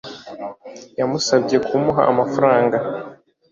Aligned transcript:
Yamusabye 0.99 1.55
kumuha 1.67 2.01
amafaranga 2.11 2.77